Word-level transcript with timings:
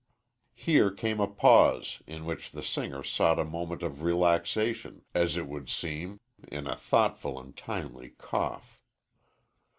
Here 0.55 0.89
came 0.89 1.19
a 1.19 1.27
pause, 1.27 2.01
in 2.07 2.25
which 2.25 2.49
the 2.49 2.63
singer 2.63 3.03
sought 3.03 3.37
a 3.37 3.45
moment 3.45 3.83
of 3.83 4.01
relaxation, 4.01 5.03
as 5.13 5.37
it 5.37 5.45
would 5.45 5.69
seem, 5.69 6.21
in 6.47 6.65
a 6.65 6.75
thoughtful 6.75 7.39
and 7.39 7.55
timely 7.55 8.15
cough. 8.17 8.79